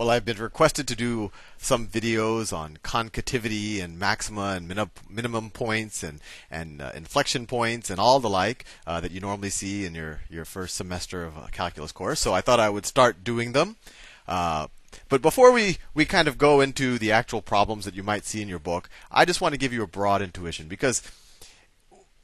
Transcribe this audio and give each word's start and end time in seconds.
Well, 0.00 0.08
I've 0.08 0.24
been 0.24 0.38
requested 0.38 0.88
to 0.88 0.96
do 0.96 1.30
some 1.58 1.86
videos 1.86 2.56
on 2.56 2.78
concavity 2.82 3.80
and 3.80 3.98
maxima 3.98 4.54
and 4.56 4.66
min- 4.66 4.90
minimum 5.10 5.50
points 5.50 6.02
and, 6.02 6.20
and 6.50 6.80
uh, 6.80 6.92
inflection 6.94 7.46
points 7.46 7.90
and 7.90 8.00
all 8.00 8.18
the 8.18 8.30
like 8.30 8.64
uh, 8.86 9.00
that 9.00 9.10
you 9.10 9.20
normally 9.20 9.50
see 9.50 9.84
in 9.84 9.94
your, 9.94 10.20
your 10.30 10.46
first 10.46 10.74
semester 10.74 11.22
of 11.22 11.36
a 11.36 11.50
calculus 11.52 11.92
course. 11.92 12.18
So 12.18 12.32
I 12.32 12.40
thought 12.40 12.58
I 12.58 12.70
would 12.70 12.86
start 12.86 13.22
doing 13.22 13.52
them. 13.52 13.76
Uh, 14.26 14.68
but 15.10 15.20
before 15.20 15.52
we, 15.52 15.76
we 15.92 16.06
kind 16.06 16.28
of 16.28 16.38
go 16.38 16.62
into 16.62 16.96
the 16.96 17.12
actual 17.12 17.42
problems 17.42 17.84
that 17.84 17.94
you 17.94 18.02
might 18.02 18.24
see 18.24 18.40
in 18.40 18.48
your 18.48 18.58
book, 18.58 18.88
I 19.10 19.26
just 19.26 19.42
want 19.42 19.52
to 19.52 19.58
give 19.58 19.74
you 19.74 19.82
a 19.82 19.86
broad 19.86 20.22
intuition 20.22 20.66
because 20.66 21.02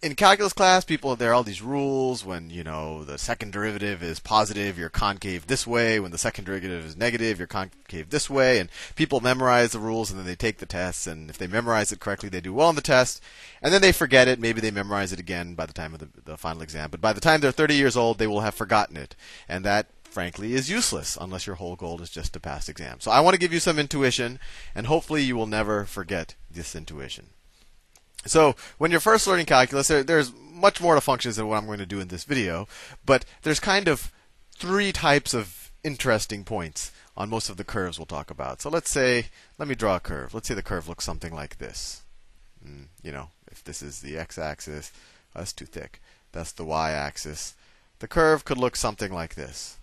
in 0.07 0.15
calculus 0.15 0.53
class, 0.53 0.85
people 0.85 1.17
there 1.17 1.33
are 1.33 1.35
all 1.35 1.43
these 1.43 1.61
rules. 1.61 2.25
When 2.25 2.49
you 2.49 2.63
know 2.63 3.05
the 3.05 3.19
second 3.19 3.53
derivative 3.53 4.03
is 4.03 4.21
positive, 4.21 4.79
you're 4.79 4.89
concave 4.89 5.49
this 5.49 5.67
way. 5.67 5.99
When 5.99 6.13
the 6.13 6.19
second 6.19 6.45
derivative 6.45 6.85
is 6.85 6.97
negative, 6.97 7.39
you're 7.39 7.49
concave 7.49 8.11
this 8.11 8.31
way. 8.31 8.61
And 8.61 8.71
people 8.95 9.21
memorize 9.21 9.73
the 9.73 9.81
rules 9.81 10.11
and 10.11 10.19
then 10.19 10.27
they 10.27 10.37
take 10.37 10.59
the 10.59 10.67
tests. 10.67 11.09
And 11.09 11.29
if 11.29 11.37
they 11.37 11.49
memorize 11.49 11.91
it 11.91 12.01
correctly, 12.01 12.29
they 12.29 12.41
do 12.41 12.55
well 12.55 12.69
on 12.69 12.77
the 12.77 12.81
test. 12.81 13.21
And 13.61 13.75
then 13.75 13.83
they 13.83 13.93
forget 13.93 14.29
it. 14.29 14.39
Maybe 14.39 14.61
they 14.61 14.71
memorize 14.71 15.13
it 15.13 15.19
again 15.21 15.55
by 15.55 15.67
the 15.67 15.73
time 15.73 15.93
of 15.93 15.99
the, 15.99 16.09
the 16.25 16.39
final 16.39 16.63
exam. 16.63 16.91
But 16.91 17.01
by 17.01 17.13
the 17.13 17.21
time 17.21 17.41
they're 17.41 17.51
30 17.51 17.75
years 17.75 17.97
old, 17.97 18.19
they 18.19 18.29
will 18.29 18.41
have 18.41 18.55
forgotten 18.55 18.97
it. 18.97 19.17
And 19.49 19.65
that 19.65 19.89
frankly, 20.05 20.55
is 20.55 20.71
useless 20.71 21.19
unless 21.21 21.47
your 21.47 21.57
whole 21.57 21.77
goal 21.77 22.01
is 22.01 22.09
just 22.09 22.33
to 22.33 22.41
pass 22.41 22.71
exams. 22.71 23.05
So 23.05 23.11
I 23.11 23.21
want 23.21 23.35
to 23.35 23.39
give 23.39 23.53
you 23.53 23.61
some 23.61 23.79
intuition, 23.79 24.39
and 24.75 24.87
hopefully 24.87 25.23
you 25.23 25.37
will 25.37 25.47
never 25.47 25.85
forget 25.85 26.37
this 26.51 26.75
intuition. 26.75 27.27
So 28.27 28.57
when 28.79 28.91
you're 28.91 29.01
first 29.01 29.27
learning 29.27 29.47
calculus, 29.47 29.89
there, 29.89 30.03
there's 30.03 30.33
much 30.53 30.81
more 30.81 30.95
to 30.95 31.01
functions 31.01 31.37
than 31.37 31.49
what 31.49 31.57
I'm 31.57 31.67
going 31.67 31.79
to 31.79 31.87
do 31.87 32.01
in 32.01 32.09
this 32.09 32.25
video, 32.25 32.67
but 33.05 33.25
there's 33.43 33.61
kind 33.61 33.89
of 33.89 34.13
three 34.53 34.93
types 34.93 35.35
of 35.35 35.71
interesting 35.85 36.45
points 36.45 36.93
on 37.17 37.31
most 37.31 37.49
of 37.49 37.57
the 37.57 37.65
curves 37.65 37.99
we'll 37.99 38.07
talk 38.07 38.31
about. 38.31 38.61
So 38.61 38.71
let's 38.71 38.91
say, 38.91 39.27
let 39.59 39.69
me 39.69 39.75
draw 39.75 39.97
a 39.97 40.01
curve. 40.01 40.35
Let's 40.35 40.49
say 40.49 40.55
the 40.55 40.63
curve 40.63 40.89
looks 40.89 41.05
something 41.05 41.35
like 41.35 41.59
this. 41.59 42.03
Mm, 42.67 42.87
you 43.03 43.13
know, 43.13 43.31
if 43.51 43.63
this 43.63 43.83
is 43.83 44.01
the 44.01 44.19
x-axis, 44.19 44.93
that's 45.35 45.53
too 45.53 45.67
thick. 45.67 46.01
That's 46.33 46.53
the 46.53 46.65
y-axis. 46.65 47.55
The 47.99 48.09
curve 48.09 48.45
could 48.45 48.59
look 48.59 48.77
something 48.77 49.13
like 49.13 49.35
this. 49.35 49.79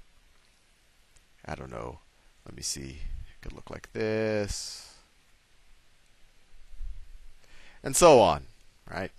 I 1.46 1.56
don't 1.56 1.72
know. 1.72 2.00
Let 2.46 2.56
me 2.56 2.64
see. 2.64 3.00
It 3.00 3.42
could 3.42 3.54
look 3.54 3.70
like 3.70 3.92
this 3.94 4.93
and 7.84 7.96
so 7.96 8.20
on, 8.20 8.46
right? 8.90 9.12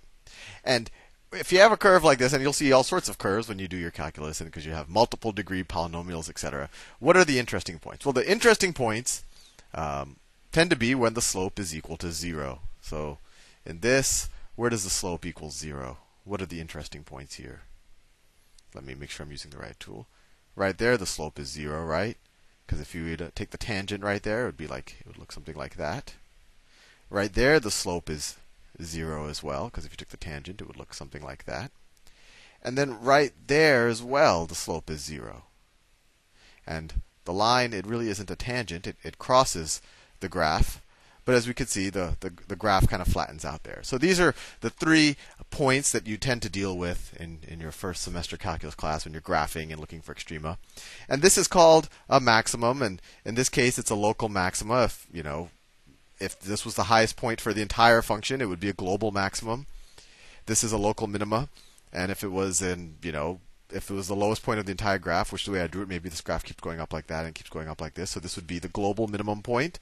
And 0.63 0.89
if 1.31 1.51
you 1.51 1.59
have 1.59 1.71
a 1.71 1.77
curve 1.77 2.03
like 2.03 2.17
this, 2.17 2.33
and 2.33 2.41
you'll 2.41 2.53
see 2.53 2.71
all 2.71 2.83
sorts 2.83 3.09
of 3.09 3.17
curves 3.17 3.47
when 3.47 3.59
you 3.59 3.67
do 3.67 3.77
your 3.77 3.91
calculus, 3.91 4.39
and 4.39 4.49
because 4.49 4.65
you 4.65 4.71
have 4.71 4.89
multiple 4.89 5.31
degree 5.31 5.63
polynomials, 5.63 6.29
etc. 6.29 6.69
What 6.99 7.17
are 7.17 7.25
the 7.25 7.39
interesting 7.39 7.79
points? 7.79 8.05
Well, 8.05 8.13
the 8.13 8.29
interesting 8.29 8.73
points 8.73 9.23
um, 9.73 10.17
tend 10.51 10.69
to 10.69 10.75
be 10.75 10.95
when 10.95 11.13
the 11.13 11.21
slope 11.21 11.59
is 11.59 11.75
equal 11.75 11.97
to 11.97 12.11
zero. 12.11 12.61
So 12.81 13.19
in 13.65 13.81
this, 13.81 14.29
where 14.55 14.69
does 14.69 14.83
the 14.83 14.89
slope 14.89 15.25
equal 15.25 15.51
zero? 15.51 15.97
What 16.23 16.41
are 16.41 16.47
the 16.47 16.61
interesting 16.61 17.03
points 17.03 17.35
here? 17.35 17.61
Let 18.73 18.85
me 18.85 18.95
make 18.95 19.09
sure 19.09 19.25
I'm 19.25 19.31
using 19.31 19.51
the 19.51 19.57
right 19.57 19.79
tool. 19.79 20.07
Right 20.55 20.77
there, 20.77 20.97
the 20.97 21.05
slope 21.05 21.39
is 21.39 21.49
zero, 21.49 21.83
right? 21.83 22.17
Because 22.65 22.81
if 22.81 22.95
you 22.95 23.15
take 23.35 23.51
the 23.51 23.57
tangent 23.57 24.03
right 24.03 24.23
there, 24.23 24.43
it 24.43 24.45
would 24.45 24.57
be 24.57 24.67
like 24.67 24.95
it 24.99 25.07
would 25.07 25.17
look 25.17 25.31
something 25.31 25.55
like 25.55 25.75
that. 25.75 26.15
Right 27.09 27.33
there, 27.33 27.59
the 27.59 27.71
slope 27.71 28.09
is 28.09 28.37
0 28.81 29.27
as 29.27 29.43
well, 29.43 29.65
because 29.65 29.85
if 29.85 29.91
you 29.91 29.97
took 29.97 30.09
the 30.09 30.17
tangent, 30.17 30.61
it 30.61 30.67
would 30.67 30.77
look 30.77 30.93
something 30.93 31.23
like 31.23 31.45
that. 31.45 31.71
And 32.61 32.77
then 32.77 32.99
right 32.99 33.31
there 33.47 33.87
as 33.87 34.01
well, 34.01 34.45
the 34.45 34.55
slope 34.55 34.89
is 34.89 35.03
0. 35.03 35.43
And 36.65 37.01
the 37.25 37.33
line, 37.33 37.73
it 37.73 37.85
really 37.85 38.09
isn't 38.09 38.31
a 38.31 38.35
tangent, 38.35 38.87
it, 38.87 38.97
it 39.03 39.19
crosses 39.19 39.81
the 40.19 40.29
graph. 40.29 40.81
But 41.25 41.33
as 41.33 41.47
we 41.47 41.55
can 41.55 41.65
see, 41.65 41.89
the, 41.89 42.17
the, 42.19 42.31
the 42.47 42.55
graph 42.55 42.87
kind 42.87 43.01
of 43.01 43.07
flattens 43.07 43.43
out 43.43 43.63
there. 43.63 43.79
So 43.81 43.97
these 43.97 44.19
are 44.19 44.35
the 44.61 44.69
three 44.69 45.17
points 45.49 45.91
that 45.91 46.05
you 46.05 46.17
tend 46.17 46.43
to 46.43 46.49
deal 46.49 46.77
with 46.77 47.15
in, 47.19 47.39
in 47.47 47.59
your 47.59 47.71
first 47.71 48.03
semester 48.03 48.37
calculus 48.37 48.75
class 48.75 49.05
when 49.05 49.13
you're 49.13 49.21
graphing 49.21 49.71
and 49.71 49.79
looking 49.79 50.01
for 50.01 50.13
extrema. 50.13 50.57
And 51.09 51.23
this 51.23 51.35
is 51.35 51.47
called 51.47 51.89
a 52.07 52.19
maximum, 52.19 52.83
and 52.83 53.01
in 53.25 53.33
this 53.33 53.49
case, 53.49 53.79
it's 53.79 53.89
a 53.89 53.95
local 53.95 54.29
maxima. 54.29 54.83
If 54.83 55.07
you 55.11 55.23
know 55.23 55.49
if 56.19 56.39
this 56.39 56.65
was 56.65 56.75
the 56.75 56.83
highest 56.83 57.17
point 57.17 57.41
for 57.41 57.53
the 57.53 57.61
entire 57.61 58.01
function, 58.01 58.41
it 58.41 58.49
would 58.49 58.59
be 58.59 58.69
a 58.69 58.73
global 58.73 59.11
maximum. 59.11 59.67
This 60.45 60.63
is 60.63 60.71
a 60.71 60.77
local 60.77 61.07
minima, 61.07 61.49
and 61.91 62.11
if 62.11 62.23
it 62.23 62.31
was 62.31 62.61
in, 62.61 62.95
you 63.01 63.11
know, 63.11 63.39
if 63.71 63.89
it 63.89 63.93
was 63.93 64.07
the 64.07 64.15
lowest 64.15 64.43
point 64.43 64.59
of 64.59 64.65
the 64.65 64.71
entire 64.71 64.99
graph, 64.99 65.31
which 65.31 65.45
the 65.45 65.51
way 65.51 65.61
I 65.61 65.67
drew 65.67 65.81
it, 65.81 65.89
maybe 65.89 66.07
this 66.07 66.21
graph 66.21 66.43
keeps 66.43 66.61
going 66.61 66.79
up 66.79 66.93
like 66.93 67.07
that 67.07 67.25
and 67.25 67.33
keeps 67.33 67.49
going 67.49 67.67
up 67.67 67.81
like 67.81 67.95
this. 67.95 68.11
So 68.11 68.19
this 68.19 68.35
would 68.35 68.47
be 68.47 68.59
the 68.59 68.67
global 68.67 69.07
minimum 69.07 69.41
point. 69.41 69.79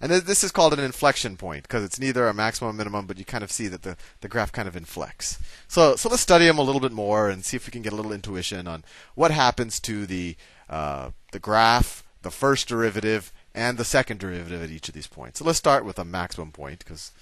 And 0.00 0.10
this 0.10 0.42
is 0.42 0.50
called 0.50 0.72
an 0.72 0.80
inflection 0.80 1.36
point 1.36 1.62
because 1.62 1.84
it's 1.84 2.00
neither 2.00 2.26
a 2.26 2.34
maximum 2.34 2.70
or 2.70 2.72
minimum, 2.72 3.06
but 3.06 3.18
you 3.18 3.24
kind 3.24 3.44
of 3.44 3.52
see 3.52 3.68
that 3.68 3.82
the, 3.82 3.96
the 4.20 4.28
graph 4.28 4.50
kind 4.50 4.66
of 4.66 4.76
inflects. 4.76 5.38
So, 5.68 5.94
so 5.94 6.08
let's 6.08 6.22
study 6.22 6.46
them 6.46 6.58
a 6.58 6.62
little 6.62 6.80
bit 6.80 6.92
more 6.92 7.30
and 7.30 7.44
see 7.44 7.56
if 7.56 7.66
we 7.66 7.70
can 7.70 7.82
get 7.82 7.92
a 7.92 7.96
little 7.96 8.12
intuition 8.12 8.66
on 8.66 8.84
what 9.14 9.30
happens 9.30 9.78
to 9.80 10.06
the, 10.06 10.36
uh, 10.68 11.10
the 11.30 11.38
graph, 11.38 12.02
the 12.22 12.32
first 12.32 12.68
derivative, 12.68 13.32
and 13.54 13.78
the 13.78 13.84
second 13.84 14.20
derivative 14.20 14.62
at 14.62 14.70
each 14.70 14.88
of 14.88 14.94
these 14.94 15.06
points. 15.06 15.38
So 15.38 15.44
let's 15.44 15.58
start 15.58 15.84
with 15.84 15.98
a 15.98 16.04
maximum 16.04 16.52
point 16.52 16.80
because 16.80 17.12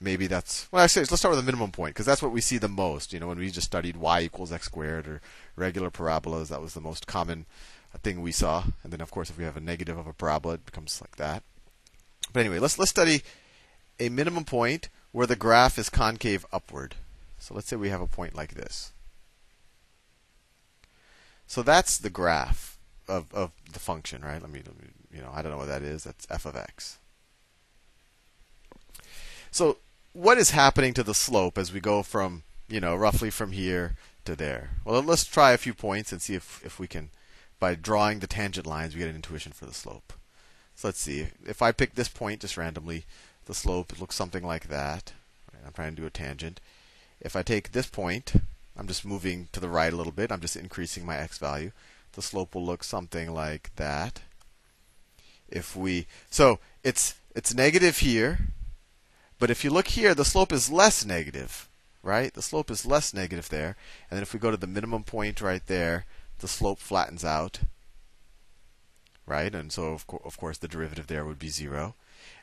maybe 0.00 0.26
that's 0.26 0.70
well 0.70 0.84
actually 0.84 1.02
let's 1.02 1.18
start 1.18 1.34
with 1.34 1.42
a 1.42 1.46
minimum 1.46 1.72
point 1.72 1.94
because 1.94 2.06
that's 2.06 2.22
what 2.22 2.32
we 2.32 2.40
see 2.40 2.58
the 2.58 2.68
most. 2.68 3.12
You 3.12 3.20
know 3.20 3.28
when 3.28 3.38
we 3.38 3.50
just 3.50 3.66
studied 3.66 3.96
y 3.96 4.22
equals 4.22 4.52
x 4.52 4.66
squared 4.66 5.06
or 5.06 5.20
regular 5.54 5.90
parabolas 5.90 6.48
that 6.48 6.62
was 6.62 6.74
the 6.74 6.80
most 6.80 7.06
common 7.06 7.46
uh, 7.94 7.98
thing 7.98 8.22
we 8.22 8.32
saw. 8.32 8.64
And 8.82 8.92
then 8.92 9.00
of 9.00 9.10
course 9.10 9.30
if 9.30 9.38
we 9.38 9.44
have 9.44 9.56
a 9.56 9.60
negative 9.60 9.98
of 9.98 10.06
a 10.06 10.12
parabola 10.12 10.54
it 10.54 10.66
becomes 10.66 11.00
like 11.00 11.16
that. 11.16 11.42
But 12.32 12.40
anyway 12.40 12.58
let's 12.58 12.78
let's 12.78 12.90
study 12.90 13.22
a 13.98 14.08
minimum 14.08 14.44
point 14.44 14.88
where 15.12 15.26
the 15.26 15.36
graph 15.36 15.78
is 15.78 15.88
concave 15.88 16.44
upward. 16.52 16.94
So 17.38 17.54
let's 17.54 17.68
say 17.68 17.76
we 17.76 17.90
have 17.90 18.00
a 18.00 18.06
point 18.06 18.34
like 18.34 18.54
this. 18.54 18.92
So 21.46 21.62
that's 21.62 21.96
the 21.96 22.10
graph 22.10 22.76
of, 23.08 23.32
of 23.32 23.52
the 23.72 23.78
function 23.78 24.22
right? 24.22 24.42
Let 24.42 24.50
me, 24.50 24.62
let 24.66 24.78
me 24.80 24.88
you 25.16 25.22
know, 25.22 25.30
I 25.34 25.40
don't 25.40 25.50
know 25.50 25.58
what 25.58 25.68
that 25.68 25.82
is. 25.82 26.04
That's 26.04 26.26
f 26.30 26.44
of 26.44 26.54
x. 26.54 26.98
So, 29.50 29.78
what 30.12 30.38
is 30.38 30.50
happening 30.50 30.92
to 30.94 31.02
the 31.02 31.14
slope 31.14 31.56
as 31.56 31.72
we 31.72 31.80
go 31.80 32.02
from, 32.02 32.42
you 32.68 32.80
know, 32.80 32.94
roughly 32.94 33.30
from 33.30 33.52
here 33.52 33.96
to 34.26 34.36
there? 34.36 34.70
Well, 34.84 35.02
let's 35.02 35.24
try 35.24 35.52
a 35.52 35.58
few 35.58 35.72
points 35.72 36.12
and 36.12 36.20
see 36.20 36.34
if, 36.34 36.60
if 36.64 36.78
we 36.78 36.86
can, 36.86 37.08
by 37.58 37.74
drawing 37.74 38.18
the 38.18 38.26
tangent 38.26 38.66
lines, 38.66 38.94
we 38.94 39.00
get 39.00 39.08
an 39.08 39.16
intuition 39.16 39.52
for 39.52 39.64
the 39.64 39.72
slope. 39.72 40.12
So 40.74 40.88
let's 40.88 41.00
see. 41.00 41.28
If 41.46 41.62
I 41.62 41.72
pick 41.72 41.94
this 41.94 42.08
point 42.08 42.42
just 42.42 42.58
randomly, 42.58 43.04
the 43.46 43.54
slope 43.54 43.98
looks 43.98 44.14
something 44.14 44.44
like 44.44 44.68
that. 44.68 45.12
I'm 45.64 45.72
trying 45.72 45.96
to 45.96 46.02
do 46.02 46.06
a 46.06 46.10
tangent. 46.10 46.60
If 47.20 47.34
I 47.34 47.42
take 47.42 47.72
this 47.72 47.86
point, 47.86 48.34
I'm 48.76 48.86
just 48.86 49.06
moving 49.06 49.48
to 49.52 49.60
the 49.60 49.70
right 49.70 49.92
a 49.92 49.96
little 49.96 50.12
bit. 50.12 50.30
I'm 50.30 50.40
just 50.40 50.56
increasing 50.56 51.06
my 51.06 51.16
x 51.16 51.38
value. 51.38 51.72
The 52.12 52.22
slope 52.22 52.54
will 52.54 52.64
look 52.64 52.84
something 52.84 53.32
like 53.32 53.70
that 53.76 54.20
if 55.48 55.76
we 55.76 56.06
so 56.30 56.58
it's 56.82 57.14
it's 57.34 57.54
negative 57.54 57.98
here, 57.98 58.38
but 59.38 59.50
if 59.50 59.64
you 59.64 59.70
look 59.70 59.88
here, 59.88 60.14
the 60.14 60.24
slope 60.24 60.52
is 60.52 60.70
less 60.70 61.04
negative, 61.04 61.68
right? 62.02 62.32
The 62.32 62.42
slope 62.42 62.70
is 62.70 62.86
less 62.86 63.12
negative 63.12 63.48
there, 63.48 63.76
and 64.10 64.16
then 64.16 64.22
if 64.22 64.32
we 64.32 64.40
go 64.40 64.50
to 64.50 64.56
the 64.56 64.66
minimum 64.66 65.04
point 65.04 65.40
right 65.40 65.64
there, 65.66 66.06
the 66.38 66.48
slope 66.48 66.78
flattens 66.78 67.24
out, 67.24 67.60
right? 69.26 69.54
And 69.54 69.72
so 69.72 69.88
of, 69.88 70.06
co- 70.06 70.22
of 70.24 70.38
course 70.38 70.58
the 70.58 70.68
derivative 70.68 71.06
there 71.06 71.24
would 71.24 71.38
be 71.38 71.48
zero. 71.48 71.94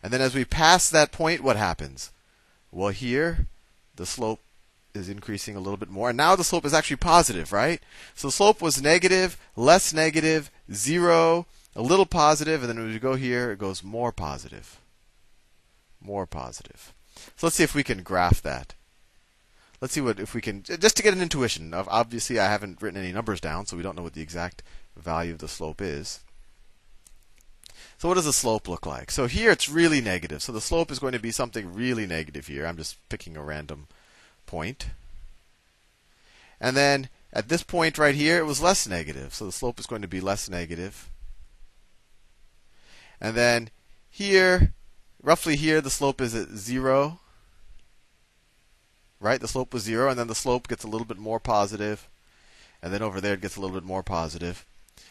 And 0.02 0.12
then 0.12 0.22
as 0.22 0.36
we 0.36 0.46
pass 0.46 0.90
that 0.90 1.12
point, 1.12 1.42
what 1.42 1.56
happens? 1.56 2.12
Well, 2.72 2.90
here 2.90 3.48
the 3.96 4.06
slope 4.06 4.40
is 4.94 5.10
increasing 5.10 5.56
a 5.56 5.60
little 5.60 5.78
bit 5.78 5.90
more. 5.90 6.10
And 6.10 6.18
now 6.18 6.36
the 6.36 6.44
slope 6.44 6.66
is 6.66 6.74
actually 6.74 6.98
positive, 6.98 7.52
right? 7.52 7.82
So 8.16 8.28
the 8.28 8.32
slope 8.32 8.62
was 8.62 8.82
negative, 8.82 9.38
less 9.56 9.94
negative, 9.94 10.52
zero, 10.72 11.46
a 11.76 11.82
little 11.82 12.06
positive, 12.06 12.62
and 12.62 12.70
then 12.70 12.78
when 12.78 12.92
we 12.92 13.00
go 13.00 13.16
here, 13.16 13.52
it 13.52 13.60
goes 13.60 13.84
more 13.84 14.12
positive. 14.12 14.80
More 16.02 16.26
positive. 16.26 16.94
So 17.36 17.48
let's 17.48 17.56
see 17.56 17.64
if 17.64 17.76
we 17.76 17.84
can 17.84 18.04
graph 18.04 18.42
that. 18.42 18.74
Let's 19.82 19.94
see 19.94 20.02
what 20.02 20.20
if 20.20 20.34
we 20.34 20.42
can 20.42 20.64
just 20.64 20.96
to 20.98 21.04
get 21.04 21.14
an 21.14 21.22
intuition. 21.22 21.74
Obviously, 21.74 22.40
I 22.40 22.50
haven't 22.50 22.82
written 22.82 23.00
any 23.02 23.12
numbers 23.12 23.42
down, 23.42 23.66
so 23.66 23.76
we 23.76 23.84
don't 23.84 23.98
know 23.98 24.04
what 24.04 24.14
the 24.14 24.22
exact 24.22 24.64
value 24.96 25.34
of 25.34 25.40
the 25.40 25.48
slope 25.48 25.82
is. 25.82 26.22
So 27.98 28.08
what 28.08 28.16
does 28.16 28.26
the 28.26 28.34
slope 28.34 28.68
look 28.68 28.86
like? 28.86 29.12
So 29.12 29.28
here 29.28 29.52
it's 29.52 29.70
really 29.70 30.02
negative. 30.02 30.42
So 30.42 30.52
the 30.52 30.62
slope 30.62 30.92
is 30.92 31.00
going 31.00 31.14
to 31.14 31.20
be 31.20 31.32
something 31.32 31.74
really 31.74 32.06
negative 32.06 32.48
here. 32.48 32.66
I'm 32.66 32.78
just 32.78 32.98
picking 33.10 33.38
a 33.38 33.44
random 33.44 33.88
point. 34.46 34.88
And 36.60 36.76
then 36.78 37.10
at 37.32 37.50
this 37.50 37.64
point 37.64 37.98
right 37.98 38.16
here, 38.16 38.38
it 38.38 38.46
was 38.46 38.62
less 38.62 38.88
negative. 38.88 39.34
So 39.34 39.46
the 39.46 39.52
slope 39.52 39.80
is 39.80 39.86
going 39.86 40.02
to 40.02 40.08
be 40.08 40.22
less 40.22 40.50
negative. 40.50 41.10
And 43.24 43.36
then 43.36 43.72
here, 44.10 44.74
roughly 45.22 45.56
here, 45.56 45.82
the 45.82 45.90
slope 45.90 46.22
is 46.22 46.36
at 46.36 46.50
0. 46.50 47.20
Right? 49.20 49.42
The 49.42 49.48
slope 49.48 49.74
was 49.74 49.84
0, 49.84 50.10
and 50.10 50.20
then 50.20 50.28
the 50.28 50.36
slope 50.36 50.68
gets 50.68 50.84
a 50.84 50.88
little 50.88 51.08
bit 51.08 51.18
more 51.18 51.40
positive. 51.40 52.08
And 52.84 52.94
then 52.94 53.02
over 53.02 53.20
there, 53.20 53.34
it 53.34 53.42
gets 53.42 53.56
a 53.56 53.62
little 53.62 53.76
bit 53.76 53.86
more 53.86 54.04
positive. 54.04 54.66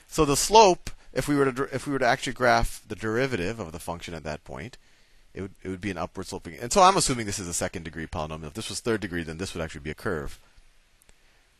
So 0.07 0.25
the 0.25 0.37
slope 0.37 0.91
if 1.13 1.29
we 1.29 1.37
were 1.37 1.51
to 1.51 1.75
if 1.75 1.87
we 1.87 1.93
were 1.93 1.99
to 1.99 2.07
actually 2.07 2.33
graph 2.33 2.83
the 2.87 2.97
derivative 2.97 3.61
of 3.61 3.73
the 3.73 3.79
function 3.79 4.15
at 4.15 4.25
that 4.25 4.45
point, 4.45 4.79
it 5.35 5.43
would 5.43 5.55
it 5.63 5.69
would 5.69 5.81
be 5.81 5.91
an 5.91 5.99
upward 5.99 6.27
sloping. 6.27 6.55
And 6.55 6.73
so 6.73 6.83
I'm 6.83 6.97
assuming 6.97 7.27
this 7.27 7.39
is 7.39 7.49
a 7.49 7.55
second 7.55 7.85
degree 7.85 8.07
polynomial. 8.07 8.49
If 8.49 8.55
this 8.55 8.69
was 8.69 8.81
third 8.81 9.01
degree, 9.01 9.23
then 9.23 9.39
this 9.39 9.55
would 9.55 9.63
actually 9.63 9.83
be 9.83 9.91
a 9.91 9.95
curve. 9.95 10.39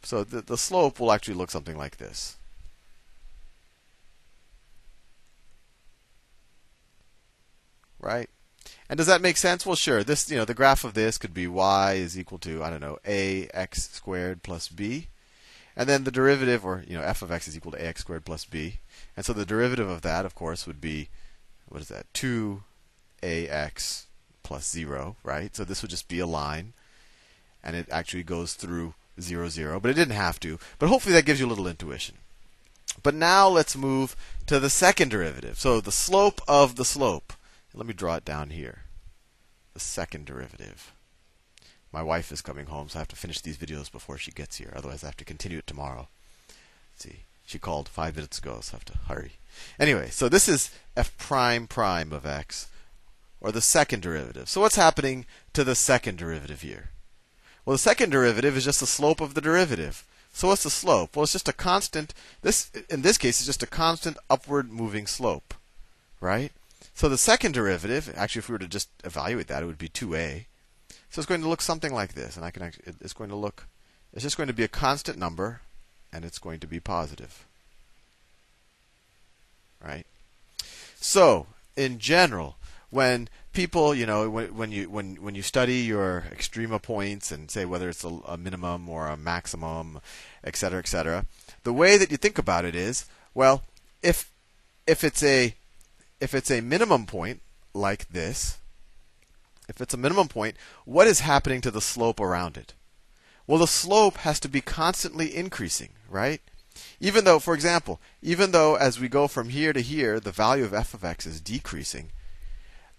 So 0.03 0.25
the, 0.25 0.43
the 0.43 0.59
slope 0.59 0.99
will 0.99 1.13
actually 1.13 1.35
look 1.35 1.51
something 1.51 1.77
like 1.77 1.99
this. 1.99 2.37
Right? 8.03 8.29
And 8.89 8.99
does 8.99 9.07
that 9.07 9.23
make 9.23 9.39
sense? 9.39 9.65
Well, 9.65 9.77
sure. 9.77 10.05
This, 10.05 10.31
you 10.31 10.37
know, 10.37 10.45
the 10.45 10.55
graph 10.55 10.85
of 10.85 10.95
this 10.95 11.17
could 11.17 11.33
be 11.33 11.47
y 11.47 11.95
is 11.95 12.19
equal 12.19 12.39
to 12.41 12.63
I 12.63 12.69
don't 12.69 12.83
know 12.83 12.99
ax 13.07 13.89
squared 13.91 14.43
plus 14.43 14.69
b, 14.69 15.07
and 15.77 15.89
then 15.89 16.05
the 16.05 16.11
derivative, 16.11 16.65
or 16.65 16.85
you 16.87 16.95
know, 16.95 17.03
f 17.03 17.23
of 17.23 17.33
x 17.33 17.49
is 17.49 17.57
equal 17.57 17.73
to 17.73 17.85
ax 17.85 18.03
squared 18.03 18.27
plus 18.27 18.45
b, 18.45 18.81
and 19.17 19.25
so 19.25 19.33
the 19.33 19.47
derivative 19.47 19.89
of 19.89 20.03
that, 20.03 20.27
of 20.27 20.35
course, 20.35 20.67
would 20.67 20.81
be 20.81 21.09
what 21.69 21.81
is 21.81 21.89
that? 21.89 22.13
Two 22.13 22.65
ax 23.23 24.07
plus 24.43 24.69
zero, 24.69 25.17
right? 25.25 25.57
So 25.57 25.65
this 25.65 25.81
would 25.81 25.91
just 25.91 26.09
be 26.09 26.19
a 26.19 26.27
line, 26.27 26.75
and 27.65 27.75
it 27.75 27.87
actually 27.91 28.25
goes 28.25 28.55
through 28.55 28.95
0, 29.21 29.49
0, 29.49 29.81
but 29.81 29.91
it 29.91 29.95
didn't 29.95 30.15
have 30.15 30.41
to. 30.41 30.59
But 30.79 30.89
hopefully 30.89 31.15
that 31.15 31.25
gives 31.25 31.41
you 31.41 31.47
a 31.47 31.49
little 31.49 31.67
intuition. 31.67 32.17
But 33.03 33.15
now 33.15 33.49
let's 33.49 33.77
move 33.77 34.17
to 34.47 34.59
the 34.59 34.71
second 34.71 35.11
derivative. 35.11 35.59
So 35.59 35.81
the 35.81 35.93
slope 35.93 36.41
of 36.47 36.77
the 36.77 36.85
slope. 36.85 37.33
Let 37.75 37.87
me 37.87 37.95
draw 37.95 38.17
it 38.17 38.25
down 38.25 38.51
here. 38.51 38.83
The 39.75 39.81
second 39.81 40.27
derivative. 40.27 40.93
My 41.93 42.03
wife 42.03 42.33
is 42.33 42.43
coming 42.43 42.67
home, 42.67 42.89
so 42.89 42.99
I 42.99 43.01
have 43.01 43.09
to 43.09 43.17
finish 43.17 43.41
these 43.41 43.57
videos 43.57 43.91
before 43.91 44.19
she 44.19 44.31
gets 44.31 44.57
here. 44.57 44.73
Otherwise, 44.75 45.03
I 45.03 45.09
have 45.09 45.17
to 45.19 45.25
continue 45.25 45.59
it 45.59 45.67
tomorrow. 45.67 46.09
Let's 46.93 47.05
see. 47.05 47.21
She 47.45 47.59
called 47.59 47.89
five 47.89 48.17
minutes 48.17 48.39
ago, 48.39 48.59
so 48.61 48.75
I 48.75 48.77
have 48.77 48.85
to 48.87 48.99
hurry. 49.09 49.33
Anyway, 49.79 50.09
so 50.11 50.29
this 50.29 50.49
is 50.49 50.71
f 50.97 51.17
prime 51.19 51.67
prime 51.67 52.13
of 52.13 52.25
x, 52.25 52.69
or 53.41 53.53
the 53.53 53.61
second 53.61 54.01
derivative. 54.01 54.49
So 54.49 54.61
what's 54.61 54.77
happening 54.77 55.27
to 55.53 55.65
the 55.65 55.75
second 55.75 56.19
derivative 56.19 56.63
here? 56.63 56.91
Well, 57.65 57.75
the 57.75 57.79
second 57.79 58.11
derivative 58.11 58.57
is 58.57 58.65
just 58.65 58.81
the 58.81 58.87
slope 58.87 59.21
of 59.21 59.35
the 59.35 59.41
derivative. 59.41 60.05
So 60.33 60.49
what's 60.49 60.63
the 60.63 60.71
slope? 60.71 61.15
Well, 61.15 61.25
it's 61.25 61.33
just 61.33 61.49
a 61.49 61.53
constant. 61.53 62.15
This, 62.41 62.71
in 62.89 63.03
this 63.03 63.19
case, 63.19 63.41
is 63.41 63.47
just 63.47 63.63
a 63.63 63.67
constant 63.67 64.17
upward 64.31 64.73
moving 64.73 65.07
slope, 65.07 65.55
right? 66.21 66.53
So 66.95 67.09
the 67.09 67.19
second 67.19 67.53
derivative, 67.53 68.13
actually, 68.17 68.41
if 68.41 68.49
we 68.49 68.55
were 68.55 68.59
to 68.59 68.69
just 68.69 68.89
evaluate 69.05 69.49
that, 69.49 69.63
it 69.63 69.67
would 69.67 69.79
be 69.79 69.89
2a. 69.89 70.47
So 71.11 71.21
it's 71.21 71.27
going 71.27 71.43
to 71.43 71.49
look 71.49 71.63
something 71.63 71.93
like 71.93 72.15
this, 72.15 72.37
and 72.37 72.45
I 72.45 72.51
can 72.51 72.63
actually, 72.63 72.95
it's 73.01 73.13
going 73.13 73.31
to 73.31 73.37
look, 73.37 73.67
it's 74.13 74.23
just 74.23 74.37
going 74.37 74.47
to 74.47 74.55
be 74.55 74.65
a 74.65 74.69
constant 74.69 75.19
number, 75.19 75.61
and 76.13 76.25
it's 76.25 76.39
going 76.39 76.61
to 76.61 76.67
be 76.67 76.81
positive, 76.81 77.47
right? 79.85 80.07
So 80.97 81.47
in 81.77 81.99
general, 81.99 82.57
when 82.91 83.29
people, 83.53 83.95
you 83.95 84.07
know, 84.07 84.29
when, 84.29 84.55
when 84.55 84.71
you 84.71 84.89
when 84.89 85.17
when 85.17 85.35
you 85.35 85.43
study 85.43 85.81
your 85.81 86.25
extrema 86.31 86.81
points 86.81 87.33
and 87.33 87.51
say 87.51 87.65
whether 87.65 87.89
it's 87.89 88.05
a, 88.05 88.09
a 88.27 88.37
minimum 88.37 88.89
or 88.89 89.09
a 89.09 89.17
maximum, 89.17 90.01
et 90.45 90.57
cetera, 90.57 90.79
et 90.79 90.89
cetera, 90.89 91.27
the 91.65 91.73
way 91.73 91.97
that 91.97 92.11
you 92.11 92.17
think 92.17 92.39
about 92.39 92.65
it 92.65 92.75
is, 92.75 93.07
well, 93.35 93.63
if 94.03 94.31
if 94.87 95.05
it's 95.05 95.23
a 95.23 95.55
if 96.23 96.35
it's 96.35 96.53
a 96.53 96.61
minimum 96.61 97.05
point 97.05 97.43
like 97.75 98.09
this, 98.11 98.59
if 99.69 99.81
it's 99.81 99.93
a 99.93 99.99
minimum 99.99 100.29
point, 100.29 100.57
what 100.85 101.09
is 101.09 101.21
happening 101.21 101.61
to 101.63 101.71
the 101.71 101.81
slope 101.81 102.21
around 102.21 102.57
it? 102.57 102.75
Well, 103.45 103.59
the 103.59 103.67
slope 103.67 104.19
has 104.19 104.39
to 104.41 104.49
be 104.49 104.61
constantly 104.61 105.35
increasing, 105.35 105.91
right? 106.09 106.41
Even 107.01 107.25
though, 107.25 107.41
for 107.41 107.55
example, 107.55 108.01
even 108.23 108.53
though 108.53 108.77
as 108.77 109.01
we 109.01 109.09
go 109.09 109.27
from 109.27 109.49
here 109.49 109.73
to 109.73 109.81
here, 109.81 110.21
the 110.21 110.31
value 110.31 110.65
of 110.65 110.73
f 110.73 110.95
of 110.95 111.05
x 111.05 111.27
is 111.27 111.41
decreasing, 111.41 112.13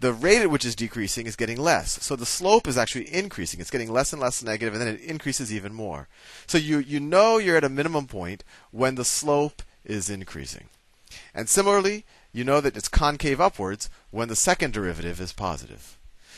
the 0.01 0.11
rate 0.11 0.41
at 0.41 0.51
which 0.51 0.65
it's 0.65 0.75
decreasing 0.75 1.25
is 1.25 1.37
getting 1.37 1.57
less. 1.57 2.03
So 2.03 2.17
the 2.17 2.25
slope 2.25 2.67
is 2.67 2.77
actually 2.77 3.11
increasing. 3.13 3.61
It's 3.61 3.71
getting 3.71 3.91
less 3.91 4.11
and 4.11 4.21
less 4.21 4.43
negative, 4.43 4.73
and 4.73 4.81
then 4.81 4.95
it 4.95 4.99
increases 4.99 5.53
even 5.53 5.73
more. 5.73 6.09
So 6.45 6.57
you, 6.57 6.79
you 6.79 6.99
know 6.99 7.37
you're 7.37 7.55
at 7.55 7.63
a 7.63 7.69
minimum 7.69 8.07
point 8.07 8.43
when 8.71 8.95
the 8.95 9.05
slope 9.05 9.63
is 9.85 10.09
increasing. 10.09 10.67
And 11.33 11.47
similarly, 11.47 12.05
you 12.33 12.43
know 12.43 12.59
that 12.59 12.75
it's 12.75 12.87
concave 12.87 13.39
upwards 13.39 13.89
when 14.11 14.27
the 14.27 14.35
second 14.35 14.73
derivative 14.73 15.21
is 15.21 15.31
positive. 15.31 15.97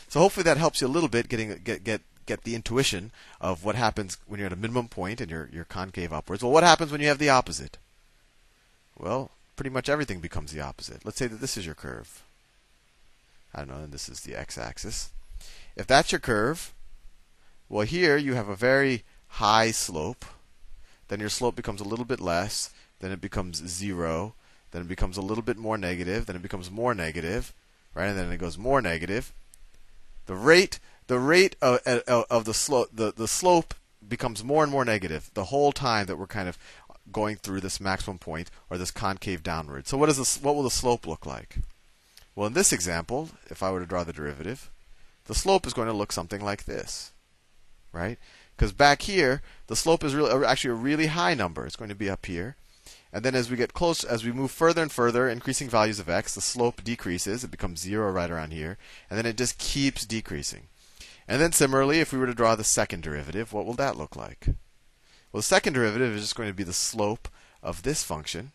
So 0.10 0.20
hopefully 0.20 0.44
that 0.44 0.58
helps 0.58 0.82
you 0.82 0.88
a 0.88 0.90
little 0.90 1.10
bit 1.10 1.30
getting 1.30 1.58
get 1.64 1.84
get 1.84 2.02
get 2.26 2.44
the 2.44 2.56
intuition 2.56 3.12
of 3.40 3.64
what 3.64 3.76
happens 3.76 4.18
when 4.28 4.40
you're 4.40 4.48
at 4.48 4.54
a 4.54 4.58
minimum 4.58 4.88
point 4.88 5.22
and 5.22 5.32
you're 5.32 5.50
you're 5.52 5.64
concave 5.64 6.14
upwards. 6.14 6.44
Well, 6.44 6.52
what 6.52 6.64
happens 6.64 6.92
when 6.92 7.02
you 7.02 7.08
have 7.08 7.18
the 7.18 7.30
opposite? 7.30 7.78
Well, 8.98 9.32
pretty 9.56 9.70
much 9.70 9.90
everything 9.90 10.20
becomes 10.20 10.52
the 10.52 10.62
opposite. 10.62 11.06
Let's 11.06 11.18
say 11.18 11.28
that 11.28 11.42
this 11.42 11.58
is 11.58 11.66
your 11.66 11.76
curve. 11.76 12.24
I 13.54 13.60
don't 13.60 13.70
know, 13.70 13.84
and 13.84 13.94
this 13.94 14.10
is 14.10 14.22
the 14.22 14.36
x-axis. 14.36 15.12
If 15.76 15.88
that's 15.88 16.12
your 16.12 16.20
curve, 16.20 16.74
well, 17.70 17.86
here 17.86 18.18
you 18.18 18.34
have 18.34 18.50
a 18.50 18.56
very 18.56 19.04
high 19.28 19.72
slope. 19.72 20.26
Then 21.08 21.20
your 21.20 21.30
slope 21.30 21.56
becomes 21.56 21.82
a 21.82 21.86
little 21.88 22.06
bit 22.06 22.20
less. 22.20 22.74
Then 23.00 23.12
it 23.12 23.22
becomes 23.22 23.66
zero. 23.68 24.34
Then 24.72 24.84
it 24.84 24.88
becomes 24.88 25.18
a 25.18 25.22
little 25.22 25.44
bit 25.44 25.58
more 25.58 25.78
negative. 25.78 26.26
Then 26.26 26.36
it 26.36 26.42
becomes 26.42 26.70
more 26.70 26.94
negative, 26.94 27.54
right? 27.94 28.08
And 28.08 28.18
then 28.18 28.32
it 28.32 28.38
goes 28.38 28.58
more 28.58 28.82
negative. 28.82 29.34
The 30.26 30.36
rate, 30.36 30.80
the 31.08 31.20
rate 31.20 31.56
of, 31.62 31.80
of, 31.86 32.46
the 32.46 32.54
slope, 32.54 32.90
the, 32.94 33.14
the 33.16 33.28
slope 33.28 33.74
becomes 34.08 34.44
more 34.44 34.64
and 34.64 34.72
more 34.72 34.86
negative 34.86 35.30
the 35.34 35.46
whole 35.46 35.72
time 35.72 36.08
that 36.08 36.18
we're 36.18 36.28
kind 36.28 36.50
of 36.50 36.58
going 37.12 37.36
through 37.36 37.62
this 37.62 37.80
maximum 37.80 38.18
point 38.18 38.50
or 38.70 38.78
this 38.78 38.92
concave 38.92 39.44
downward. 39.44 39.88
So 39.88 39.98
what 39.98 40.10
is 40.10 40.18
this, 40.18 40.42
what 40.42 40.56
will 40.56 40.64
the 40.64 40.72
slope 40.72 41.06
look 41.06 41.26
like? 41.26 41.58
Well, 42.36 42.48
in 42.48 42.54
this 42.54 42.74
example, 42.74 43.30
if 43.50 43.64
I 43.64 43.72
were 43.72 43.80
to 43.80 43.86
draw 43.86 44.04
the 44.04 44.14
derivative, 44.14 44.70
the 45.26 45.36
slope 45.36 45.66
is 45.66 45.74
going 45.74 45.88
to 45.88 45.94
look 45.94 46.12
something 46.12 46.42
like 46.42 46.66
this, 46.66 47.12
right? 47.94 48.18
Because 48.56 48.72
back 48.72 49.04
here, 49.04 49.42
the 49.68 49.76
slope 49.76 50.04
is 50.04 50.16
really, 50.16 50.32
uh, 50.32 50.44
actually 50.44 50.72
a 50.72 50.76
really 50.76 51.08
high 51.08 51.34
number. 51.34 51.66
It's 51.66 51.76
going 51.76 51.90
to 51.90 51.96
be 51.96 52.10
up 52.10 52.26
here. 52.26 52.56
And 53.16 53.24
then 53.24 53.34
as 53.34 53.50
we 53.50 53.56
get 53.56 53.74
close, 53.74 54.04
as 54.04 54.26
we 54.26 54.34
move 54.34 54.52
further 54.52 54.82
and 54.82 54.92
further, 54.92 55.30
increasing 55.30 55.70
values 55.70 56.00
of 56.00 56.10
x, 56.10 56.36
the 56.36 56.42
slope 56.42 56.84
decreases. 56.84 57.46
It 57.46 57.50
becomes 57.50 57.80
zero 57.80 58.12
right 58.12 58.30
around 58.30 58.52
here. 58.52 58.78
And 59.10 59.18
then 59.18 59.26
it 59.26 59.38
just 59.38 59.58
keeps 59.58 60.06
decreasing. 60.06 60.64
And 61.26 61.42
then 61.42 61.54
similarly, 61.54 62.02
if 62.02 62.12
we 62.12 62.20
were 62.20 62.26
to 62.26 62.34
draw 62.34 62.56
the 62.56 62.66
second 62.66 63.04
derivative, 63.04 63.54
what 63.54 63.66
will 63.66 63.76
that 63.76 63.96
look 63.96 64.18
like? 64.18 64.48
Well, 65.32 65.40
the 65.40 65.44
second 65.44 65.72
derivative 65.72 66.14
is 66.14 66.24
just 66.24 66.36
going 66.36 66.50
to 66.50 66.54
be 66.54 66.66
the 66.66 66.74
slope 66.74 67.30
of 67.64 67.84
this 67.84 68.04
function. 68.04 68.52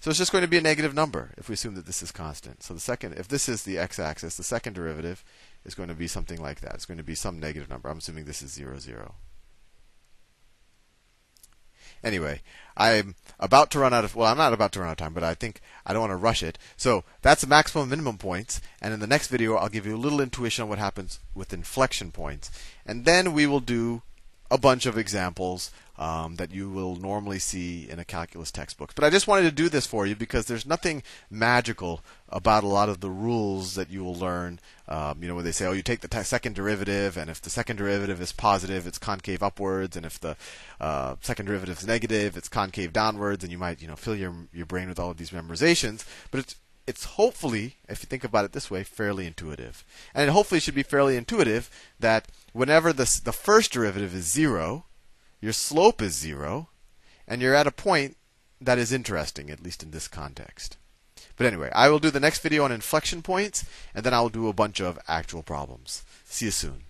So 0.00 0.08
it's 0.08 0.18
just 0.18 0.32
going 0.32 0.40
to 0.40 0.48
be 0.48 0.56
a 0.56 0.62
negative 0.62 0.94
number 0.94 1.34
if 1.36 1.50
we 1.50 1.52
assume 1.52 1.74
that 1.74 1.84
this 1.84 2.02
is 2.02 2.10
constant. 2.10 2.62
So 2.62 2.72
the 2.72 2.80
second, 2.80 3.12
if 3.18 3.28
this 3.28 3.46
is 3.46 3.64
the 3.64 3.76
x-axis, 3.76 4.38
the 4.38 4.42
second 4.42 4.72
derivative 4.72 5.22
is 5.66 5.74
going 5.74 5.90
to 5.90 5.94
be 5.94 6.08
something 6.08 6.40
like 6.40 6.62
that. 6.62 6.72
It's 6.72 6.86
going 6.86 6.96
to 6.96 7.04
be 7.04 7.14
some 7.14 7.38
negative 7.38 7.68
number. 7.68 7.90
I'm 7.90 7.98
assuming 7.98 8.24
this 8.24 8.40
is 8.40 8.54
0, 8.54 8.78
0. 8.78 9.16
Anyway, 12.02 12.42
I'm 12.76 13.14
about 13.40 13.70
to 13.72 13.78
run 13.78 13.92
out 13.92 14.04
of, 14.04 14.14
well, 14.14 14.30
I'm 14.30 14.36
not 14.36 14.52
about 14.52 14.72
to 14.72 14.80
run 14.80 14.88
out 14.88 14.92
of 14.92 14.98
time, 14.98 15.14
but 15.14 15.24
I 15.24 15.34
think 15.34 15.60
I 15.84 15.92
don't 15.92 16.02
want 16.02 16.12
to 16.12 16.16
rush 16.16 16.42
it. 16.42 16.58
So 16.76 17.04
that's 17.22 17.42
the 17.42 17.46
maximum 17.46 17.82
and 17.82 17.90
minimum 17.90 18.18
points. 18.18 18.60
And 18.80 18.94
in 18.94 19.00
the 19.00 19.06
next 19.06 19.28
video, 19.28 19.56
I'll 19.56 19.68
give 19.68 19.86
you 19.86 19.96
a 19.96 19.98
little 19.98 20.20
intuition 20.20 20.62
on 20.62 20.68
what 20.68 20.78
happens 20.78 21.18
with 21.34 21.52
inflection 21.52 22.12
points. 22.12 22.50
And 22.86 23.04
then 23.04 23.32
we 23.32 23.46
will 23.46 23.60
do 23.60 24.02
a 24.50 24.58
bunch 24.58 24.86
of 24.86 24.96
examples 24.96 25.70
um, 25.98 26.36
that 26.36 26.52
you 26.52 26.70
will 26.70 26.96
normally 26.96 27.38
see 27.38 27.88
in 27.90 27.98
a 27.98 28.04
calculus 28.04 28.52
textbook. 28.52 28.94
But 28.94 29.04
I 29.04 29.10
just 29.10 29.26
wanted 29.26 29.42
to 29.42 29.52
do 29.52 29.68
this 29.68 29.86
for 29.86 30.06
you 30.06 30.14
because 30.14 30.46
there's 30.46 30.64
nothing 30.64 31.02
magical 31.28 32.02
about 32.28 32.64
a 32.64 32.68
lot 32.68 32.88
of 32.88 33.00
the 33.00 33.10
rules 33.10 33.74
that 33.74 33.90
you 33.90 34.04
will 34.04 34.14
learn. 34.14 34.60
Um, 34.86 35.18
you 35.20 35.28
know, 35.28 35.34
where 35.34 35.44
they 35.44 35.52
say, 35.52 35.66
oh, 35.66 35.72
you 35.72 35.82
take 35.82 36.00
the 36.00 36.08
t- 36.08 36.22
second 36.22 36.54
derivative, 36.54 37.18
and 37.18 37.28
if 37.28 37.42
the 37.42 37.50
second 37.50 37.76
derivative 37.76 38.22
is 38.22 38.32
positive, 38.32 38.86
it's 38.86 38.96
concave 38.96 39.42
upwards, 39.42 39.96
and 39.96 40.06
if 40.06 40.18
the 40.18 40.34
uh, 40.80 41.16
second 41.20 41.44
derivative 41.44 41.78
is 41.78 41.86
negative, 41.86 42.38
it's 42.38 42.48
concave 42.48 42.92
downwards, 42.92 43.44
and 43.44 43.52
you 43.52 43.58
might, 43.58 43.82
you 43.82 43.88
know, 43.88 43.96
fill 43.96 44.16
your 44.16 44.34
your 44.52 44.64
brain 44.64 44.88
with 44.88 44.98
all 44.98 45.10
of 45.10 45.18
these 45.18 45.30
memorizations. 45.30 46.06
But 46.30 46.40
it's 46.40 46.56
it's 46.88 47.04
hopefully, 47.04 47.76
if 47.86 48.02
you 48.02 48.06
think 48.06 48.24
about 48.24 48.46
it 48.46 48.52
this 48.52 48.70
way, 48.70 48.82
fairly 48.82 49.26
intuitive. 49.26 49.84
And 50.14 50.26
it 50.26 50.32
hopefully 50.32 50.58
should 50.58 50.74
be 50.74 50.82
fairly 50.82 51.18
intuitive 51.18 51.68
that 52.00 52.28
whenever 52.54 52.94
the, 52.94 53.20
the 53.24 53.32
first 53.32 53.72
derivative 53.72 54.14
is 54.14 54.24
zero, 54.24 54.86
your 55.40 55.52
slope 55.52 56.02
is 56.02 56.14
zero, 56.14 56.68
and 57.26 57.40
you're 57.40 57.54
at 57.54 57.66
a 57.66 57.72
point 57.72 58.16
that 58.60 58.78
is 58.78 58.92
interesting, 58.92 59.50
at 59.50 59.62
least 59.62 59.82
in 59.82 59.90
this 59.90 60.08
context. 60.08 60.76
But 61.36 61.46
anyway, 61.46 61.70
I 61.74 61.88
will 61.88 62.00
do 62.00 62.10
the 62.10 62.20
next 62.20 62.40
video 62.40 62.64
on 62.64 62.72
inflection 62.72 63.22
points, 63.22 63.64
and 63.94 64.04
then 64.04 64.14
I 64.14 64.20
will 64.20 64.28
do 64.28 64.48
a 64.48 64.52
bunch 64.52 64.80
of 64.80 64.98
actual 65.06 65.42
problems. 65.42 66.02
See 66.24 66.46
you 66.46 66.50
soon. 66.50 66.87